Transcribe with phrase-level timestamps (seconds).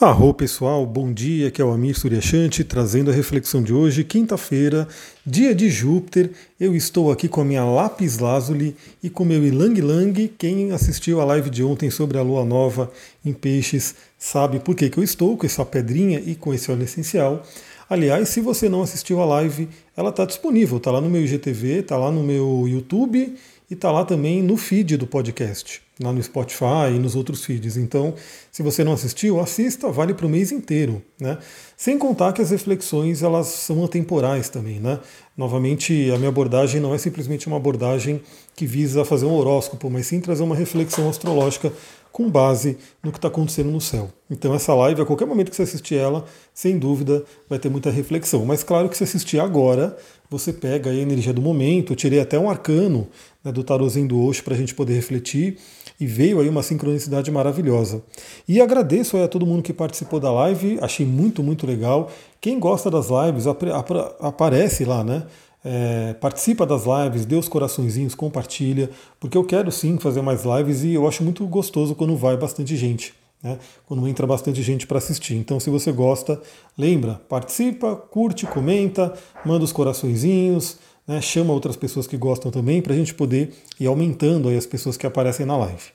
[0.00, 4.88] Arro pessoal, bom dia, que é o Amir Suryashanti trazendo a reflexão de hoje, quinta-feira,
[5.24, 6.32] dia de Júpiter.
[6.58, 10.28] Eu estou aqui com a minha lápis lazuli e com meu ilang lang.
[10.36, 12.90] Quem assistiu a live de ontem sobre a lua nova
[13.24, 16.82] em peixes sabe por que, que eu estou com essa pedrinha e com esse óleo
[16.82, 17.46] essencial.
[17.88, 21.80] Aliás, se você não assistiu a live, ela está disponível, está lá no meu IGTV,
[21.80, 23.34] está lá no meu YouTube
[23.70, 27.76] e está lá também no feed do podcast lá no Spotify e nos outros feeds.
[27.76, 28.14] Então,
[28.50, 31.38] se você não assistiu, assista, vale para o mês inteiro, né?
[31.76, 34.98] Sem contar que as reflexões elas são atemporais também, né?
[35.36, 38.20] Novamente, a minha abordagem não é simplesmente uma abordagem
[38.56, 41.72] que visa fazer um horóscopo, mas sim trazer uma reflexão astrológica
[42.14, 44.08] com base no que está acontecendo no céu.
[44.30, 47.90] Então essa live, a qualquer momento que você assistir ela, sem dúvida vai ter muita
[47.90, 48.46] reflexão.
[48.46, 49.96] Mas claro que se assistir agora,
[50.30, 51.92] você pega a energia do momento.
[51.92, 53.08] Eu tirei até um arcano
[53.42, 55.58] né, do tarôzinho do Osho para a gente poder refletir
[55.98, 58.00] e veio aí uma sincronicidade maravilhosa.
[58.46, 62.12] E agradeço a todo mundo que participou da live, achei muito, muito legal.
[62.40, 63.90] Quem gosta das lives, ap ap
[64.20, 65.24] aparece lá, né?
[65.64, 70.84] É, participa das lives, dê os coraçõezinhos, compartilha, porque eu quero sim fazer mais lives
[70.84, 73.14] e eu acho muito gostoso quando vai bastante gente.
[73.42, 75.34] Né, quando entra bastante gente para assistir.
[75.34, 76.40] Então, se você gosta,
[76.78, 79.12] lembra, participa, curte, comenta,
[79.44, 83.86] manda os coraçõezinhos, né, chama outras pessoas que gostam também para a gente poder ir
[83.86, 85.92] aumentando aí as pessoas que aparecem na live.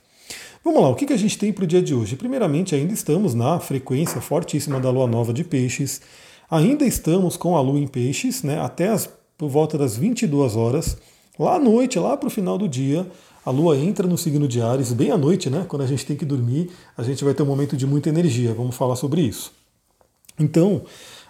[0.63, 2.15] Vamos lá, o que, que a gente tem para o dia de hoje?
[2.15, 6.01] Primeiramente, ainda estamos na frequência fortíssima da lua nova de peixes,
[6.51, 9.09] ainda estamos com a lua em peixes, né, até as,
[9.39, 10.97] por volta das 22 horas.
[11.39, 13.09] Lá à noite, lá para o final do dia,
[13.45, 15.65] a lua entra no signo de Ares, bem à noite, né?
[15.65, 18.53] Quando a gente tem que dormir, a gente vai ter um momento de muita energia.
[18.53, 19.53] Vamos falar sobre isso.
[20.37, 20.81] Então,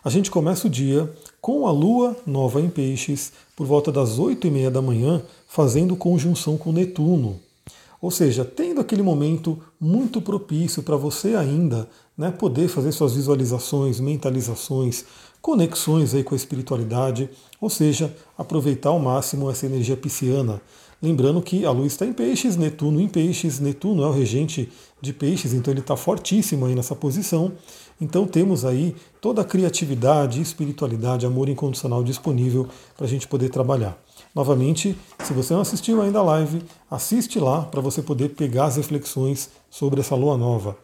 [0.04, 1.08] a gente começa o dia
[1.40, 5.96] com a lua nova em peixes, por volta das 8 e meia da manhã, fazendo
[5.96, 7.40] conjunção com Netuno.
[8.02, 11.88] Ou seja, tendo aquele momento muito propício para você ainda
[12.20, 15.06] né, poder fazer suas visualizações, mentalizações,
[15.42, 17.30] conexões aí com a espiritualidade,
[17.62, 20.62] ou seja, aproveitar ao máximo essa energia pisciana.
[21.02, 24.69] Lembrando que a Lua está em peixes, Netuno em peixes, Netuno é o regente
[25.00, 27.53] de peixes, então ele está fortíssimo aí nessa posição.
[28.02, 33.97] Então temos aí toda a criatividade, espiritualidade, amor incondicional disponível para a gente poder trabalhar.
[34.36, 34.94] Novamente,
[35.24, 39.50] se você não assistiu ainda a live, assiste lá para você poder pegar as reflexões
[39.69, 40.75] sobre essa lua nova.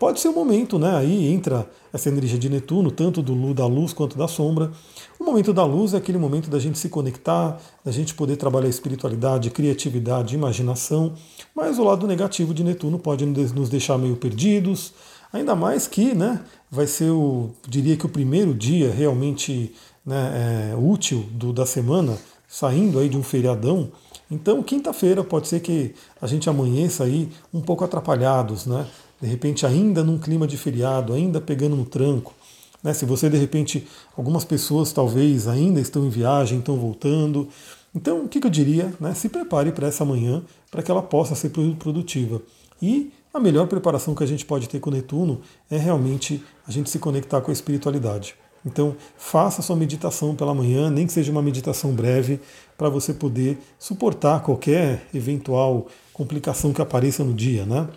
[0.00, 0.96] Pode ser o um momento, né?
[0.96, 4.72] Aí entra essa energia de Netuno, tanto do da luz quanto da sombra.
[5.18, 8.70] O momento da luz é aquele momento da gente se conectar, da gente poder trabalhar
[8.70, 11.12] espiritualidade, criatividade, imaginação.
[11.54, 14.94] Mas o lado negativo de Netuno pode nos deixar meio perdidos,
[15.30, 16.40] ainda mais que, né?
[16.70, 19.74] Vai ser o, diria que o primeiro dia realmente
[20.06, 22.16] né, é, útil do, da semana,
[22.48, 23.92] saindo aí de um feriadão.
[24.30, 28.86] Então, quinta-feira pode ser que a gente amanheça aí um pouco atrapalhados, né?
[29.20, 32.34] De repente ainda num clima de feriado, ainda pegando no tranco.
[32.82, 32.94] Né?
[32.94, 33.86] Se você de repente,
[34.16, 37.48] algumas pessoas talvez ainda estão em viagem, estão voltando.
[37.94, 38.94] Então, o que, eu diria?
[38.98, 39.14] Né?
[39.14, 42.40] Se prepare para essa manhã, para que ela possa ser produtiva.
[42.80, 46.88] E a melhor preparação que a gente pode ter com Netuno é realmente a gente
[46.88, 48.34] se conectar com a espiritualidade.
[48.64, 52.40] Então, faça sua meditação pela manhã, nem que seja uma meditação breve,
[52.76, 57.88] para você poder suportar qualquer eventual complicação que apareça no dia, né?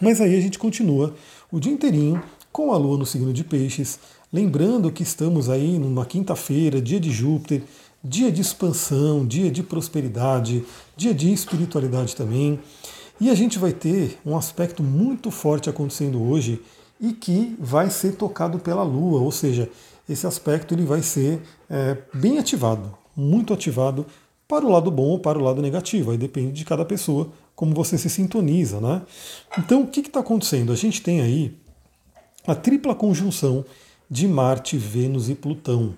[0.00, 1.14] Mas aí a gente continua
[1.50, 3.98] o dia inteirinho com a Lua no signo de Peixes,
[4.32, 7.62] lembrando que estamos aí numa quinta-feira, dia de Júpiter,
[8.02, 10.64] dia de expansão, dia de prosperidade,
[10.96, 12.60] dia de espiritualidade também.
[13.20, 16.60] E a gente vai ter um aspecto muito forte acontecendo hoje
[17.00, 19.70] e que vai ser tocado pela Lua, ou seja,
[20.08, 21.40] esse aspecto ele vai ser
[21.70, 24.04] é, bem ativado, muito ativado
[24.46, 27.74] para o lado bom ou para o lado negativo, aí depende de cada pessoa como
[27.74, 29.02] você se sintoniza, né?
[29.58, 30.72] Então, o que está acontecendo?
[30.72, 31.56] A gente tem aí
[32.46, 33.64] a tripla conjunção
[34.10, 35.94] de Marte, Vênus e Plutão.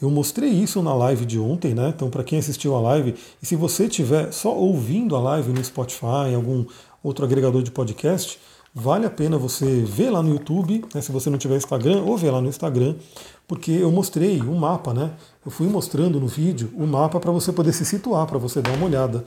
[0.00, 1.92] Eu mostrei isso na live de ontem, né?
[1.94, 5.64] Então, para quem assistiu a live, e se você estiver só ouvindo a live no
[5.64, 6.64] Spotify, em algum
[7.02, 8.38] outro agregador de podcast,
[8.74, 11.00] vale a pena você ver lá no YouTube, né?
[11.00, 12.96] se você não tiver Instagram, ou ver lá no Instagram,
[13.46, 15.12] porque eu mostrei um mapa, né?
[15.44, 18.72] Eu fui mostrando no vídeo o mapa para você poder se situar, para você dar
[18.72, 19.24] uma olhada.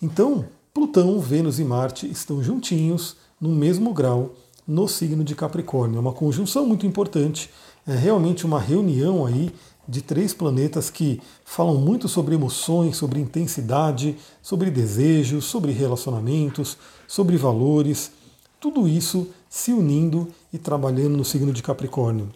[0.00, 4.34] Então, Plutão, Vênus e Marte estão juntinhos no mesmo grau
[4.66, 5.98] no signo de Capricórnio.
[5.98, 7.50] É uma conjunção muito importante,
[7.86, 9.52] é realmente uma reunião aí
[9.86, 17.36] de três planetas que falam muito sobre emoções, sobre intensidade, sobre desejos, sobre relacionamentos, sobre
[17.36, 18.12] valores,
[18.60, 22.30] tudo isso se unindo e trabalhando no signo de Capricórnio.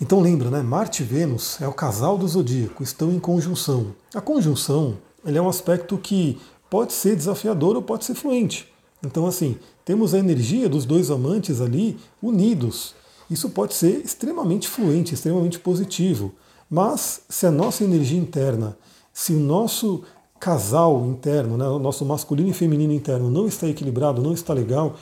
[0.00, 0.62] Então lembra, né?
[0.62, 3.94] Marte e Vênus é o casal do zodíaco, estão em conjunção.
[4.14, 6.38] A conjunção é um aspecto que
[6.68, 8.70] pode ser desafiador ou pode ser fluente.
[9.04, 12.94] Então, assim, temos a energia dos dois amantes ali unidos.
[13.30, 16.32] Isso pode ser extremamente fluente, extremamente positivo.
[16.68, 18.76] Mas se a nossa energia interna,
[19.12, 20.02] se o nosso
[20.38, 24.96] casal interno, né, o nosso masculino e feminino interno não está equilibrado, não está legal,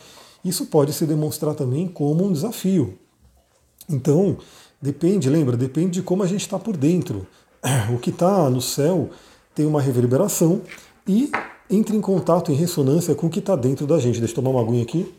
[0.44, 2.98] isso pode se demonstrar também como um desafio.
[3.88, 4.38] Então,
[4.84, 7.26] depende, lembra, depende de como a gente está por dentro.
[7.94, 9.08] O que está no céu
[9.54, 10.60] tem uma reverberação
[11.08, 11.32] e
[11.70, 14.18] entra em contato, em ressonância com o que está dentro da gente.
[14.18, 15.14] Deixa eu tomar uma aguinha aqui.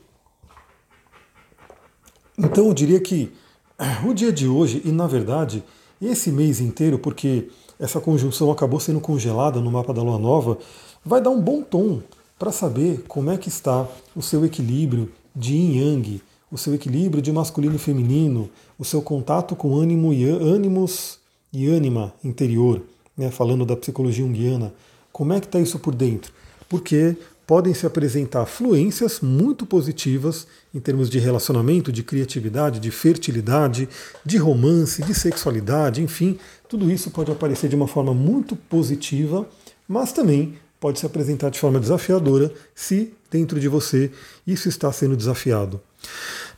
[2.37, 3.33] Então eu diria que
[4.07, 5.63] o dia de hoje, e na verdade
[5.99, 10.59] esse mês inteiro, porque essa conjunção acabou sendo congelada no mapa da Lua Nova,
[11.03, 12.03] vai dar um bom tom
[12.37, 16.21] para saber como é que está o seu equilíbrio de yin yang,
[16.55, 18.49] o seu equilíbrio de masculino e feminino,
[18.79, 21.19] o seu contato com ânimo e ânimos
[21.51, 22.81] e ânima interior,
[23.17, 24.73] né, falando da psicologia junguiana.
[25.11, 26.31] Como é que está isso por dentro?
[26.69, 33.89] Porque podem se apresentar fluências muito positivas em termos de relacionamento, de criatividade, de fertilidade,
[34.25, 39.45] de romance, de sexualidade, enfim, tudo isso pode aparecer de uma forma muito positiva,
[39.89, 44.09] mas também pode se apresentar de forma desafiadora se dentro de você
[44.47, 45.81] isso está sendo desafiado.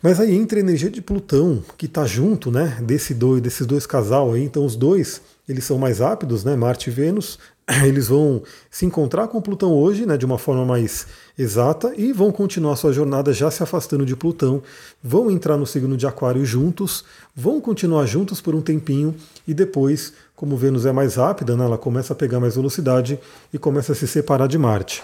[0.02, 3.86] Mas aí entra a energia de Plutão, que está junto né, desse dois, desses dois
[3.86, 7.40] casal aí, então os dois eles são mais rápidos, né, Marte e Vênus,
[7.86, 11.08] eles vão se encontrar com Plutão hoje, né, de uma forma mais
[11.38, 14.62] exata, e vão continuar sua jornada já se afastando de Plutão,
[15.02, 17.04] vão entrar no signo de Aquário juntos,
[17.36, 19.16] vão continuar juntos por um tempinho,
[19.48, 23.20] e depois, como Vênus é mais rápida, né, ela começa a pegar mais velocidade
[23.52, 25.02] e começa a se separar de Marte.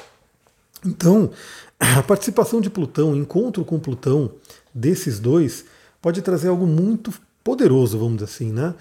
[0.86, 1.32] Então,
[1.80, 4.30] a participação de Plutão, encontro com Plutão
[4.74, 5.66] desses dois,
[6.02, 8.74] pode trazer algo muito poderoso, vamos dizer assim, né?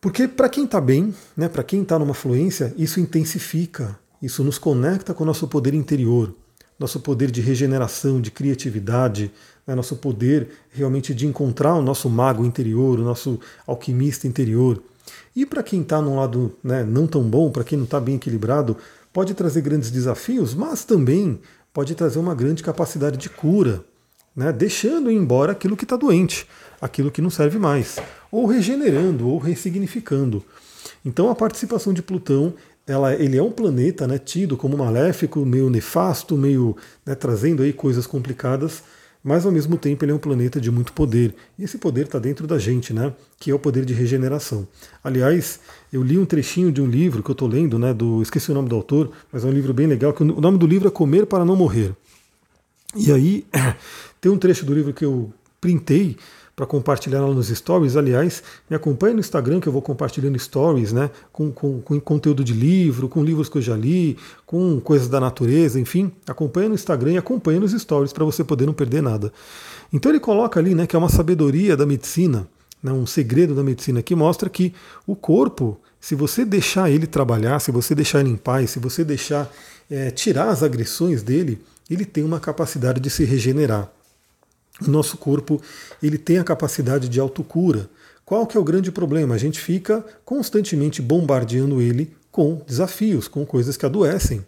[0.00, 4.58] Porque para quem está bem, né, para quem está numa fluência, isso intensifica, isso nos
[4.58, 6.34] conecta com o nosso poder interior,
[6.78, 9.30] nosso poder de regeneração, de criatividade,
[9.66, 14.82] né, nosso poder realmente de encontrar o nosso mago interior, o nosso alquimista interior.
[15.36, 18.16] E para quem está num lado né, não tão bom, para quem não está bem
[18.16, 18.78] equilibrado,
[19.12, 21.40] pode trazer grandes desafios, mas também
[21.74, 23.84] pode trazer uma grande capacidade de cura,
[24.40, 26.46] né, deixando embora aquilo que está doente,
[26.80, 27.98] aquilo que não serve mais
[28.30, 30.42] ou regenerando, ou ressignificando.
[31.04, 32.54] Então a participação de Plutão,
[32.86, 37.72] ela, ele é um planeta né, tido como maléfico, meio nefasto, meio né, trazendo aí
[37.72, 38.82] coisas complicadas,
[39.22, 41.34] mas ao mesmo tempo ele é um planeta de muito poder.
[41.58, 43.12] E esse poder está dentro da gente, né?
[43.38, 44.66] Que é o poder de regeneração.
[45.04, 45.60] Aliás,
[45.92, 47.92] eu li um trechinho de um livro que eu estou lendo, né?
[47.92, 50.14] Do esqueci o nome do autor, mas é um livro bem legal.
[50.14, 51.94] Que o nome do livro é Comer para não morrer.
[52.96, 53.46] E aí
[54.20, 56.16] tem um trecho do livro que eu printei
[56.60, 57.96] para compartilhar lá nos stories.
[57.96, 61.10] Aliás, me acompanhe no Instagram que eu vou compartilhando stories, né?
[61.32, 65.18] Com, com, com, conteúdo de livro, com livros que eu já li, com coisas da
[65.18, 66.12] natureza, enfim.
[66.28, 69.32] Acompanhe no Instagram e acompanhe nos stories para você poder não perder nada.
[69.90, 72.46] Então ele coloca ali, né, que é uma sabedoria da medicina,
[72.82, 74.74] né, um segredo da medicina que mostra que
[75.06, 79.02] o corpo, se você deixar ele trabalhar, se você deixar ele em paz, se você
[79.02, 79.50] deixar
[79.90, 81.58] é, tirar as agressões dele,
[81.90, 83.92] ele tem uma capacidade de se regenerar
[84.86, 85.60] o nosso corpo
[86.02, 87.90] ele tem a capacidade de autocura.
[88.24, 89.34] Qual que é o grande problema?
[89.34, 94.44] A gente fica constantemente bombardeando ele com desafios, com coisas que adoecem.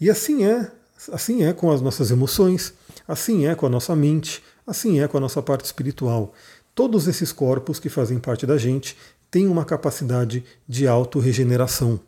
[0.00, 0.70] E assim é,
[1.12, 2.72] assim é com as nossas emoções,
[3.06, 6.32] assim é com a nossa mente, assim é com a nossa parte espiritual.
[6.74, 8.96] Todos esses corpos que fazem parte da gente
[9.30, 12.00] têm uma capacidade de autorregeneração.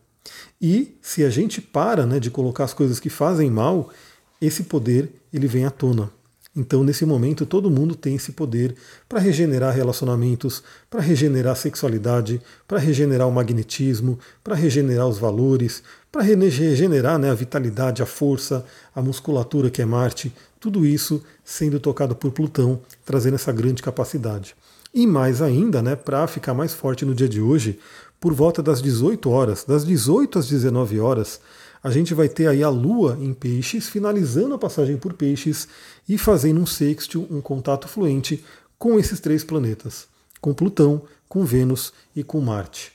[0.60, 3.90] E se a gente para né, de colocar as coisas que fazem mal,
[4.44, 6.10] esse poder ele vem à tona.
[6.56, 8.76] Então, nesse momento, todo mundo tem esse poder
[9.08, 15.82] para regenerar relacionamentos, para regenerar sexualidade, para regenerar o magnetismo, para regenerar os valores,
[16.12, 21.80] para regenerar né, a vitalidade, a força, a musculatura que é Marte, tudo isso sendo
[21.80, 24.54] tocado por Plutão, trazendo essa grande capacidade.
[24.94, 27.80] E mais ainda, né, para ficar mais forte no dia de hoje,
[28.20, 31.40] por volta das 18 horas, das 18 às 19 horas,
[31.84, 35.68] a gente vai ter aí a Lua em peixes, finalizando a passagem por peixes
[36.08, 38.42] e fazendo um sextil, um contato fluente
[38.78, 40.06] com esses três planetas,
[40.40, 42.90] com Plutão, com Vênus e com Marte.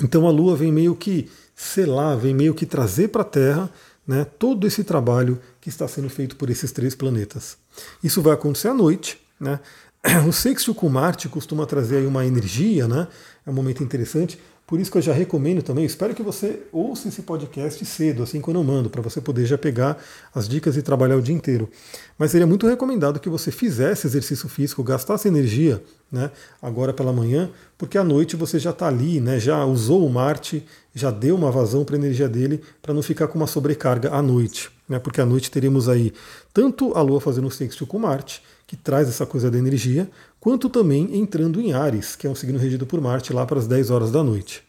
[0.00, 3.68] Então a Lua vem meio que selar, vem meio que trazer para a Terra
[4.06, 7.58] né, todo esse trabalho que está sendo feito por esses três planetas.
[8.02, 9.20] Isso vai acontecer à noite.
[9.40, 9.58] Né?
[10.28, 13.08] O sextil com Marte costuma trazer aí uma energia, né?
[13.44, 17.08] é um momento interessante, Por isso que eu já recomendo também, espero que você ouça
[17.08, 19.96] esse podcast cedo, assim quando eu mando, para você poder já pegar
[20.34, 21.70] as dicas e trabalhar o dia inteiro.
[22.18, 25.82] Mas seria muito recomendado que você fizesse exercício físico, gastasse energia
[26.12, 30.10] né, agora pela manhã, porque à noite você já está ali, né, já usou o
[30.10, 30.62] Marte,
[30.94, 34.20] já deu uma vazão para a energia dele, para não ficar com uma sobrecarga à
[34.20, 34.70] noite.
[34.86, 36.12] Né, porque à noite teremos aí
[36.52, 41.16] tanto a Lua fazendo sexto com Marte, que traz essa coisa da energia, quanto também
[41.16, 44.12] entrando em Ares, que é um signo regido por Marte, lá para as 10 horas
[44.12, 44.62] da noite.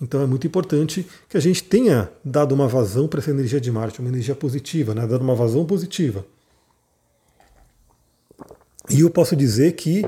[0.00, 3.70] Então é muito importante que a gente tenha dado uma vazão para essa energia de
[3.70, 5.06] Marte, uma energia positiva, né?
[5.06, 6.24] dado uma vazão positiva.
[8.88, 10.02] E eu posso dizer que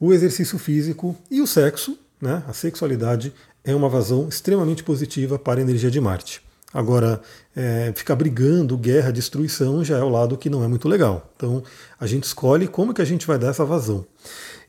[0.00, 2.42] o exercício físico e o sexo, né?
[2.48, 3.30] a sexualidade,
[3.62, 6.45] é uma vazão extremamente positiva para a energia de Marte.
[6.74, 7.20] Agora,
[7.54, 11.30] é, ficar brigando, guerra, destruição já é o lado que não é muito legal.
[11.36, 11.62] Então,
[11.98, 14.04] a gente escolhe como que a gente vai dar essa vazão.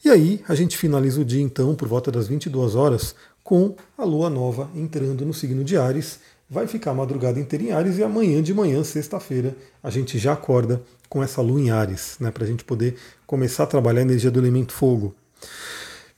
[0.06, 4.04] E aí, a gente finaliza o dia, então, por volta das 22 horas, com a
[4.04, 6.20] lua nova entrando no signo de Ares.
[6.50, 10.34] Vai ficar a madrugada inteira em Ares e amanhã de manhã, sexta-feira, a gente já
[10.34, 14.04] acorda com essa lua em Ares, né, para a gente poder começar a trabalhar a
[14.04, 15.16] energia do elemento fogo.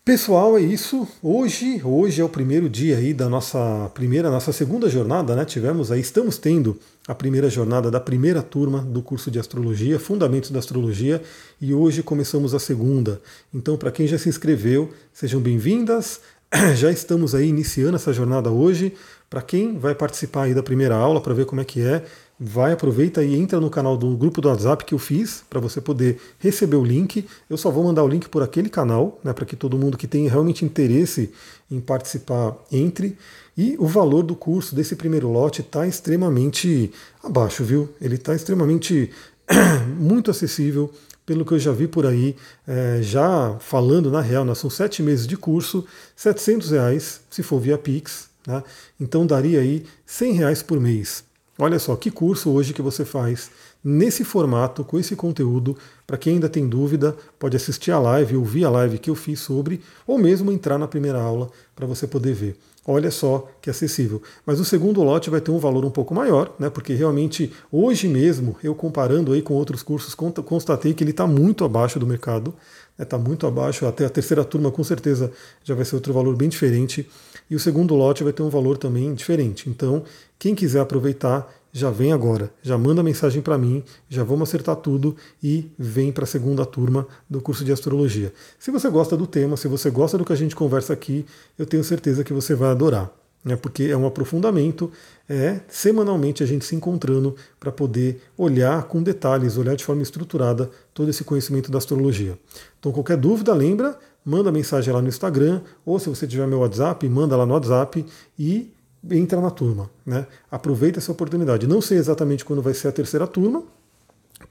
[0.09, 1.07] Pessoal, é isso.
[1.21, 5.45] Hoje, hoje é o primeiro dia aí da nossa primeira, nossa segunda jornada, né?
[5.45, 10.49] Tivemos aí, estamos tendo a primeira jornada da primeira turma do curso de astrologia, Fundamentos
[10.49, 11.21] da Astrologia,
[11.61, 13.21] e hoje começamos a segunda.
[13.53, 16.21] Então, para quem já se inscreveu, sejam bem-vindas.
[16.75, 18.95] Já estamos aí iniciando essa jornada hoje.
[19.29, 22.03] Para quem vai participar aí da primeira aula para ver como é que é,
[22.39, 25.81] vai, aproveita e entra no canal do grupo do WhatsApp que eu fiz para você
[25.81, 27.25] poder receber o link.
[27.50, 30.08] Eu só vou mandar o link por aquele canal, né, para que todo mundo que
[30.08, 31.31] tem realmente interesse
[31.69, 33.17] em participar entre.
[33.58, 36.91] E o valor do curso desse primeiro lote está extremamente
[37.22, 37.89] abaixo, viu?
[38.00, 39.12] Ele está extremamente
[40.00, 40.89] muito acessível.
[41.25, 45.03] Pelo que eu já vi por aí, é, já falando na real, né, são sete
[45.03, 48.63] meses de curso, 700 reais se for via Pix, né?
[49.00, 51.28] então daria aí 100 reais por mês.
[51.61, 53.51] Olha só que curso hoje que você faz
[53.83, 55.77] nesse formato, com esse conteúdo.
[56.05, 59.39] Para quem ainda tem dúvida, pode assistir a live, ouvir a live que eu fiz
[59.39, 62.57] sobre, ou mesmo entrar na primeira aula para você poder ver.
[62.86, 64.21] Olha só que acessível.
[64.45, 66.69] Mas o segundo lote vai ter um valor um pouco maior, né?
[66.69, 71.63] Porque realmente hoje mesmo, eu comparando aí com outros cursos, constatei que ele está muito
[71.63, 72.53] abaixo do mercado,
[72.98, 73.24] está né?
[73.24, 73.86] muito abaixo.
[73.86, 75.31] Até a terceira turma com certeza
[75.63, 77.07] já vai ser outro valor bem diferente.
[77.50, 79.69] E o segundo lote vai ter um valor também diferente.
[79.69, 80.03] Então,
[80.38, 85.15] quem quiser aproveitar, já vem agora, já manda mensagem para mim, já vamos acertar tudo
[85.41, 88.33] e vem para a segunda turma do curso de astrologia.
[88.57, 91.25] Se você gosta do tema, se você gosta do que a gente conversa aqui,
[91.57, 93.11] eu tenho certeza que você vai adorar.
[93.41, 94.91] Né, porque é um aprofundamento,
[95.29, 100.69] é semanalmente a gente se encontrando para poder olhar com detalhes, olhar de forma estruturada
[100.93, 102.38] todo esse conhecimento da astrologia.
[102.77, 107.07] Então, qualquer dúvida, lembra, manda mensagem lá no Instagram, ou se você tiver meu WhatsApp,
[107.07, 108.05] manda lá no WhatsApp
[108.38, 108.73] e
[109.12, 109.89] entra na turma.
[110.06, 110.25] Né?
[110.51, 111.68] Aproveita essa oportunidade.
[111.68, 113.63] Não sei exatamente quando vai ser a terceira turma,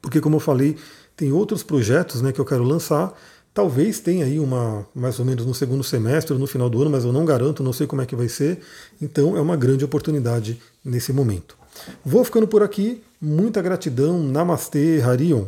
[0.00, 0.76] porque como eu falei,
[1.17, 3.12] tem outros projetos né, que eu quero lançar.
[3.52, 7.05] Talvez tenha aí uma, mais ou menos no segundo semestre, no final do ano, mas
[7.05, 8.61] eu não garanto, não sei como é que vai ser.
[9.02, 11.57] Então é uma grande oportunidade nesse momento.
[12.05, 13.02] Vou ficando por aqui.
[13.21, 14.23] Muita gratidão.
[14.23, 15.47] Namastê, Harion.